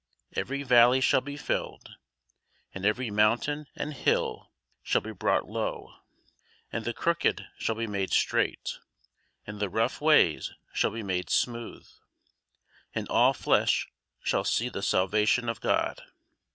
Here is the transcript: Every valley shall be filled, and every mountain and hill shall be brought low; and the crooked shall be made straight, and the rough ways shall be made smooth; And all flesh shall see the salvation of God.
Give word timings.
Every 0.33 0.63
valley 0.63 0.99
shall 0.99 1.21
be 1.21 1.37
filled, 1.37 1.93
and 2.73 2.87
every 2.87 3.11
mountain 3.11 3.67
and 3.75 3.93
hill 3.93 4.49
shall 4.81 5.01
be 5.01 5.11
brought 5.11 5.47
low; 5.47 5.93
and 6.71 6.85
the 6.85 6.93
crooked 6.95 7.45
shall 7.59 7.75
be 7.75 7.85
made 7.85 8.11
straight, 8.11 8.79
and 9.45 9.59
the 9.59 9.69
rough 9.69 10.01
ways 10.01 10.53
shall 10.73 10.89
be 10.89 11.03
made 11.03 11.29
smooth; 11.29 11.85
And 12.95 13.07
all 13.09 13.33
flesh 13.35 13.89
shall 14.23 14.43
see 14.43 14.69
the 14.69 14.81
salvation 14.81 15.47
of 15.47 15.61
God. 15.61 16.01